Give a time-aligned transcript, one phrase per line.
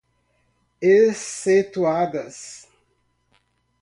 [0.81, 2.65] Excetuadas